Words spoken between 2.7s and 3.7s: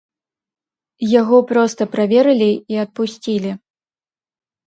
і адпусцілі.